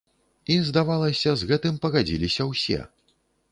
І, 0.53 0.55
здавалася, 0.69 1.35
з 1.41 1.49
гэтым 1.53 1.77
пагадзіліся 1.85 2.51
ўсе. 2.51 2.83